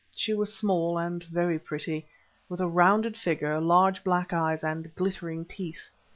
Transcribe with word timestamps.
She 0.15 0.33
was 0.33 0.51
small 0.51 0.97
and 0.97 1.23
very 1.25 1.59
pretty, 1.59 2.07
with 2.49 2.59
a 2.59 2.65
rounded 2.67 3.15
figure, 3.15 3.59
large 3.61 4.03
black 4.03 4.33
eyes, 4.33 4.63
and 4.63 4.91
glittering 4.95 5.45
teeth. 5.45 5.89